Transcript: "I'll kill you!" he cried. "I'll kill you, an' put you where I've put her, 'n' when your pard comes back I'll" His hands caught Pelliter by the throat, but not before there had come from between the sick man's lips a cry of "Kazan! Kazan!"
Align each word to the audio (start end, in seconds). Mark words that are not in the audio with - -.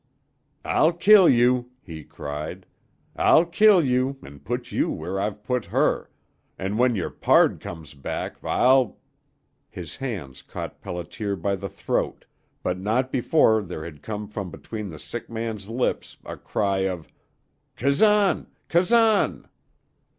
"I'll 0.65 0.93
kill 0.93 1.29
you!" 1.29 1.69
he 1.83 2.03
cried. 2.03 2.65
"I'll 3.15 3.45
kill 3.45 3.85
you, 3.85 4.17
an' 4.23 4.39
put 4.39 4.71
you 4.71 4.89
where 4.89 5.19
I've 5.19 5.43
put 5.43 5.65
her, 5.65 6.09
'n' 6.57 6.77
when 6.77 6.95
your 6.95 7.11
pard 7.11 7.59
comes 7.59 7.93
back 7.93 8.37
I'll" 8.43 8.97
His 9.69 9.97
hands 9.97 10.41
caught 10.41 10.81
Pelliter 10.81 11.35
by 11.39 11.55
the 11.55 11.69
throat, 11.69 12.25
but 12.63 12.79
not 12.79 13.11
before 13.11 13.61
there 13.61 13.85
had 13.85 14.01
come 14.01 14.27
from 14.27 14.49
between 14.49 14.89
the 14.89 14.97
sick 14.97 15.29
man's 15.29 15.69
lips 15.69 16.17
a 16.25 16.35
cry 16.35 16.77
of 16.79 17.07
"Kazan! 17.75 18.47
Kazan!" 18.69 19.47